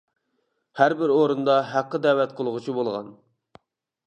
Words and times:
ھەربىر 0.79 1.13
ئورۇندا 1.15 1.57
ھەققە 1.75 2.01
دەۋەت 2.09 2.35
قىلغۇچى 2.41 2.79
بولغان. 2.79 3.13